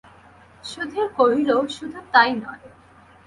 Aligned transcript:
সুধীর 0.63 1.07
কহিল, 1.17 1.49
শুধু 1.69 1.99
তাই 2.13 2.31
নয়। 2.35 2.65